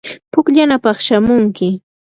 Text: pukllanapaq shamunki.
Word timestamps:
pukllanapaq 0.31 0.97
shamunki. 1.05 1.69